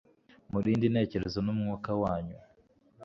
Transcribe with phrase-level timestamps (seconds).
[0.51, 2.37] Murinde intekerezo numwuka wanyu